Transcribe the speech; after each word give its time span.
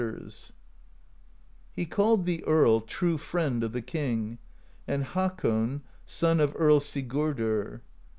202 0.03 0.23
PROSE 0.25 0.45
EDDA 0.49 0.55
He 1.75 1.85
called 1.85 2.25
the 2.25 2.43
Earl 2.45 2.79
True 2.81 3.19
Friend 3.19 3.63
of 3.63 3.71
the 3.71 3.83
King, 3.83 4.39
and 4.87 5.03
Hakon, 5.03 5.83
Son 6.07 6.39
of 6.39 6.55
Earl 6.57 6.79
Sigurdr. 6.79 7.81